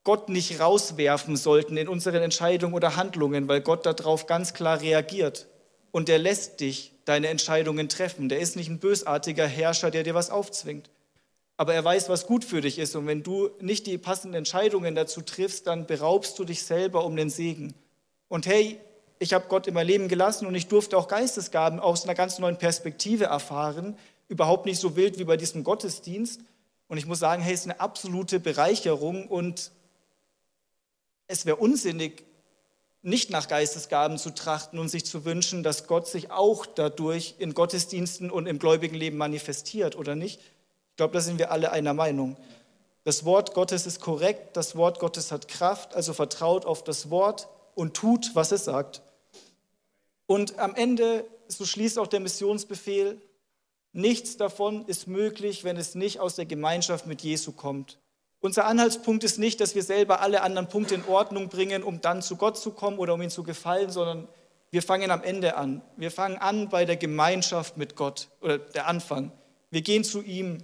[0.03, 5.46] Gott nicht rauswerfen sollten in unseren Entscheidungen oder Handlungen, weil Gott darauf ganz klar reagiert.
[5.92, 8.29] Und er lässt dich deine Entscheidungen treffen.
[8.29, 10.88] Der ist nicht ein bösartiger Herrscher, der dir was aufzwingt.
[11.57, 12.96] Aber er weiß, was gut für dich ist.
[12.96, 17.16] Und wenn du nicht die passenden Entscheidungen dazu triffst, dann beraubst du dich selber um
[17.16, 17.74] den Segen.
[18.31, 18.79] Und hey,
[19.19, 22.38] ich habe Gott in mein Leben gelassen und ich durfte auch Geistesgaben aus einer ganz
[22.38, 23.99] neuen Perspektive erfahren.
[24.29, 26.40] Überhaupt nicht so wild wie bei diesem Gottesdienst.
[26.87, 29.73] Und ich muss sagen, hey, es ist eine absolute Bereicherung und
[31.27, 32.25] es wäre unsinnig,
[33.03, 37.53] nicht nach Geistesgaben zu trachten und sich zu wünschen, dass Gott sich auch dadurch in
[37.53, 40.38] Gottesdiensten und im gläubigen Leben manifestiert, oder nicht?
[40.90, 42.37] Ich glaube, da sind wir alle einer Meinung.
[43.03, 47.49] Das Wort Gottes ist korrekt, das Wort Gottes hat Kraft, also vertraut auf das Wort
[47.74, 49.02] und tut, was es sagt.
[50.26, 53.20] Und am Ende, so schließt auch der Missionsbefehl,
[53.92, 57.98] nichts davon ist möglich, wenn es nicht aus der Gemeinschaft mit Jesu kommt.
[58.40, 62.22] Unser Anhaltspunkt ist nicht, dass wir selber alle anderen Punkte in Ordnung bringen, um dann
[62.22, 64.28] zu Gott zu kommen oder um ihm zu gefallen, sondern
[64.70, 65.83] wir fangen am Ende an.
[65.96, 69.33] Wir fangen an bei der Gemeinschaft mit Gott oder der Anfang.
[69.71, 70.58] Wir gehen zu ihm.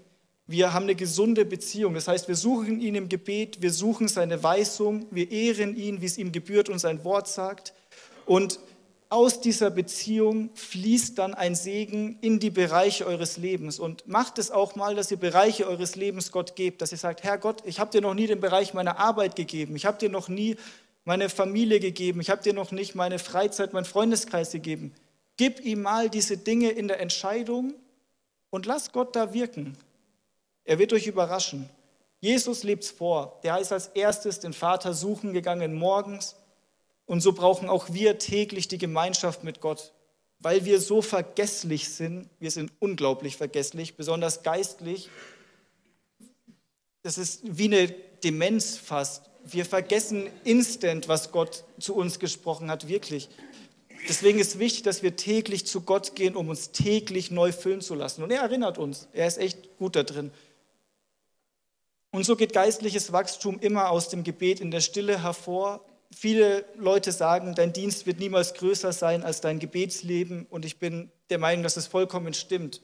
[0.48, 1.94] Wir haben eine gesunde Beziehung.
[1.94, 6.06] Das heißt, wir suchen ihn im Gebet, wir suchen seine Weisung, wir ehren ihn, wie
[6.06, 7.74] es ihm gebührt und sein Wort sagt.
[8.26, 8.60] Und
[9.08, 13.78] aus dieser Beziehung fließt dann ein Segen in die Bereiche eures Lebens.
[13.78, 17.22] Und macht es auch mal, dass ihr Bereiche eures Lebens Gott gebt, dass ihr sagt,
[17.22, 20.08] Herr Gott, ich habe dir noch nie den Bereich meiner Arbeit gegeben, ich habe dir
[20.08, 20.56] noch nie
[21.04, 24.92] meine Familie gegeben, ich habe dir noch nicht meine Freizeit, meinen Freundeskreis gegeben.
[25.36, 27.74] Gib ihm mal diese Dinge in der Entscheidung
[28.50, 29.76] und lass Gott da wirken.
[30.66, 31.70] Er wird euch überraschen.
[32.20, 33.40] Jesus lebt es vor.
[33.44, 36.36] Der ist als erstes den Vater suchen gegangen morgens.
[37.06, 39.92] Und so brauchen auch wir täglich die Gemeinschaft mit Gott,
[40.40, 42.28] weil wir so vergesslich sind.
[42.40, 45.08] Wir sind unglaublich vergesslich, besonders geistlich.
[47.02, 47.88] Das ist wie eine
[48.24, 49.30] Demenz fast.
[49.44, 53.28] Wir vergessen instant, was Gott zu uns gesprochen hat, wirklich.
[54.08, 57.94] Deswegen ist wichtig, dass wir täglich zu Gott gehen, um uns täglich neu füllen zu
[57.94, 58.24] lassen.
[58.24, 59.06] Und er erinnert uns.
[59.12, 60.32] Er ist echt gut da drin.
[62.16, 65.84] Und so geht geistliches Wachstum immer aus dem Gebet in der Stille hervor.
[66.10, 70.46] Viele Leute sagen, dein Dienst wird niemals größer sein als dein Gebetsleben.
[70.48, 72.80] Und ich bin der Meinung, dass es vollkommen stimmt.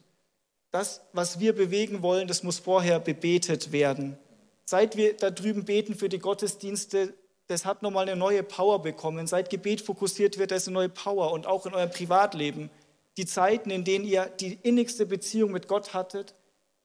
[0.71, 4.19] Das, was wir bewegen wollen, das muss vorher bebetet werden.
[4.67, 7.15] Seit wir da drüben beten für die Gottesdienste,
[7.47, 9.27] das hat nochmal eine neue Power bekommen.
[9.27, 12.69] Seit Gebet fokussiert wird, da ist eine neue Power und auch in eurem Privatleben.
[13.17, 16.35] Die Zeiten, in denen ihr die innigste Beziehung mit Gott hattet,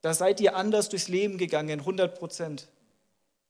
[0.02, 2.68] da seid ihr anders durchs Leben gegangen, 100 Prozent.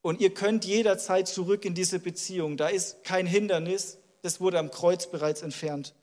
[0.01, 2.57] Und ihr könnt jederzeit zurück in diese Beziehung.
[2.57, 5.93] Da ist kein Hindernis, das wurde am Kreuz bereits entfernt.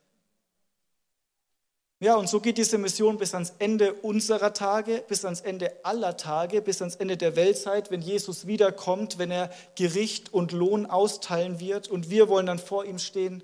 [2.01, 6.17] Ja, und so geht diese Mission bis ans Ende unserer Tage, bis ans Ende aller
[6.17, 11.61] Tage, bis ans Ende der Weltzeit, wenn Jesus wiederkommt, wenn er Gericht und Lohn austeilen
[11.61, 11.89] wird.
[11.89, 13.43] Und wir wollen dann vor ihm stehen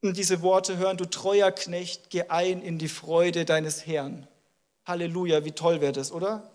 [0.00, 4.28] und diese Worte hören, du treuer Knecht, geh ein in die Freude deines Herrn.
[4.88, 6.50] Halleluja, wie toll wäre das, oder?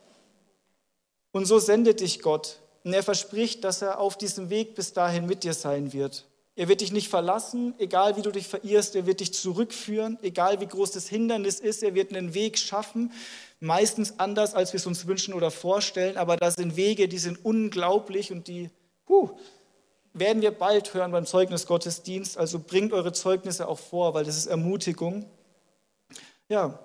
[1.31, 2.59] Und so sendet dich Gott.
[2.83, 6.25] Und er verspricht, dass er auf diesem Weg bis dahin mit dir sein wird.
[6.55, 8.95] Er wird dich nicht verlassen, egal wie du dich verirrst.
[8.95, 11.81] Er wird dich zurückführen, egal wie groß das Hindernis ist.
[11.81, 13.11] Er wird einen Weg schaffen,
[13.59, 16.17] meistens anders, als wir es uns wünschen oder vorstellen.
[16.17, 18.69] Aber da sind Wege, die sind unglaublich und die
[19.09, 19.31] huh,
[20.13, 22.37] werden wir bald hören beim Zeugnisgottesdienst.
[22.37, 25.25] Also bringt eure Zeugnisse auch vor, weil das ist Ermutigung.
[26.49, 26.79] Ja,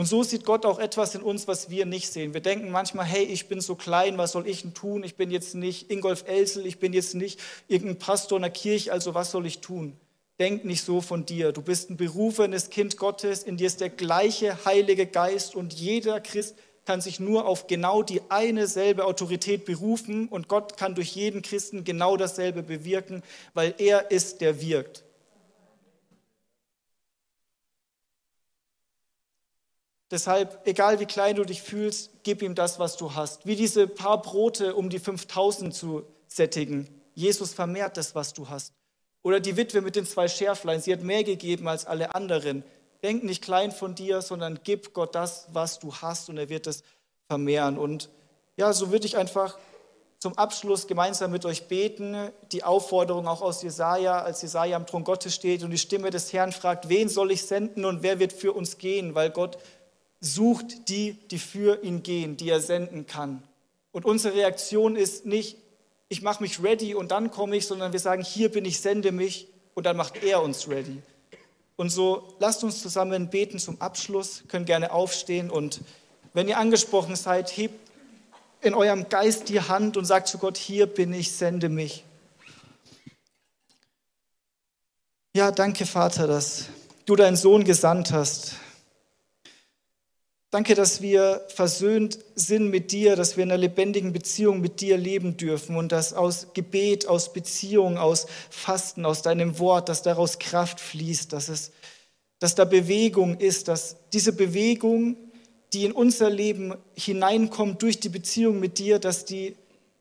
[0.00, 2.32] und so sieht Gott auch etwas in uns, was wir nicht sehen.
[2.32, 5.04] Wir denken manchmal, hey, ich bin so klein, was soll ich denn tun?
[5.04, 7.38] Ich bin jetzt nicht Ingolf Elsel, ich bin jetzt nicht
[7.68, 9.98] irgendein Pastor in der Kirche, also was soll ich tun?
[10.38, 11.52] Denk nicht so von dir.
[11.52, 16.18] Du bist ein berufenes Kind Gottes, in dir ist der gleiche Heilige Geist und jeder
[16.20, 21.10] Christ kann sich nur auf genau die eine selbe Autorität berufen und Gott kann durch
[21.10, 23.22] jeden Christen genau dasselbe bewirken,
[23.52, 25.04] weil er ist, der wirkt.
[30.10, 33.46] Deshalb, egal wie klein du dich fühlst, gib ihm das, was du hast.
[33.46, 36.88] Wie diese paar Brote, um die 5000 zu sättigen.
[37.14, 38.72] Jesus vermehrt das, was du hast.
[39.22, 42.64] Oder die Witwe mit den zwei Schärflein, sie hat mehr gegeben als alle anderen.
[43.02, 46.66] Denk nicht klein von dir, sondern gib Gott das, was du hast und er wird
[46.66, 46.82] es
[47.26, 47.78] vermehren.
[47.78, 48.08] Und
[48.56, 49.58] ja, so würde ich einfach
[50.18, 52.30] zum Abschluss gemeinsam mit euch beten.
[52.52, 56.32] Die Aufforderung auch aus Jesaja, als Jesaja am Thron Gottes steht und die Stimme des
[56.32, 59.58] Herrn fragt, wen soll ich senden und wer wird für uns gehen, weil Gott
[60.20, 63.42] sucht die, die für ihn gehen, die er senden kann.
[63.92, 65.56] Und unsere Reaktion ist nicht,
[66.08, 69.12] ich mache mich ready und dann komme ich, sondern wir sagen, hier bin ich, sende
[69.12, 71.00] mich und dann macht er uns ready.
[71.76, 75.80] Und so lasst uns zusammen beten zum Abschluss, können gerne aufstehen und
[76.32, 77.90] wenn ihr angesprochen seid, hebt
[78.60, 82.04] in eurem Geist die Hand und sagt zu Gott, hier bin ich, sende mich.
[85.34, 86.66] Ja, danke Vater, dass
[87.06, 88.56] du deinen Sohn gesandt hast,
[90.52, 94.98] Danke, dass wir versöhnt sind mit dir, dass wir in einer lebendigen Beziehung mit dir
[94.98, 100.40] leben dürfen und dass aus Gebet, aus Beziehung, aus Fasten, aus deinem Wort, dass daraus
[100.40, 101.70] Kraft fließt, dass, es,
[102.40, 105.16] dass da Bewegung ist, dass diese Bewegung,
[105.72, 109.54] die in unser Leben hineinkommt durch die Beziehung mit dir, dass die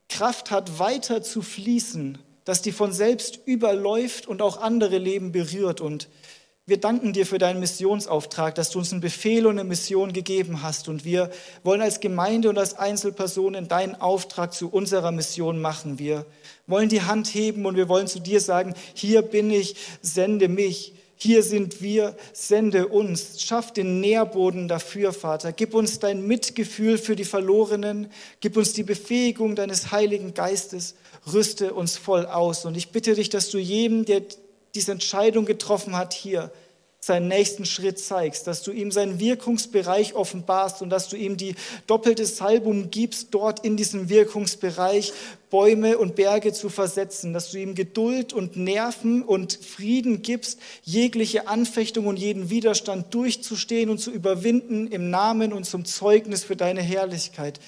[0.07, 5.79] Kraft hat, weiter zu fließen, dass die von selbst überläuft und auch andere Leben berührt
[5.79, 6.07] und
[6.69, 10.61] wir danken dir für deinen Missionsauftrag, dass du uns einen Befehl und eine Mission gegeben
[10.61, 10.87] hast.
[10.87, 11.31] Und wir
[11.63, 15.99] wollen als Gemeinde und als Einzelpersonen deinen Auftrag zu unserer Mission machen.
[15.99, 16.25] Wir
[16.67, 20.93] wollen die Hand heben und wir wollen zu dir sagen, hier bin ich, sende mich.
[21.21, 23.41] Hier sind wir, sende uns.
[23.41, 25.51] Schaff den Nährboden dafür, Vater.
[25.51, 28.07] Gib uns dein Mitgefühl für die Verlorenen.
[28.39, 30.95] Gib uns die Befähigung deines Heiligen Geistes.
[31.33, 32.63] Rüste uns voll aus.
[32.63, 34.21] Und ich bitte dich, dass du jedem, der
[34.79, 36.51] diese Entscheidung getroffen hat hier,
[37.01, 41.55] seinen nächsten Schritt zeigst, dass du ihm seinen Wirkungsbereich offenbarst und dass du ihm die
[41.87, 45.13] doppelte Salbung gibst, dort in diesem Wirkungsbereich
[45.49, 51.47] Bäume und Berge zu versetzen, dass du ihm Geduld und Nerven und Frieden gibst, jegliche
[51.47, 56.81] Anfechtung und jeden Widerstand durchzustehen und zu überwinden im Namen und zum Zeugnis für deine
[56.81, 57.59] Herrlichkeit.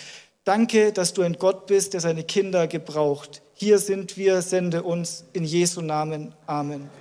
[0.44, 3.42] Danke, dass du ein Gott bist, der seine Kinder gebraucht.
[3.54, 6.34] Hier sind wir, sende uns in Jesu Namen.
[6.48, 7.01] Amen.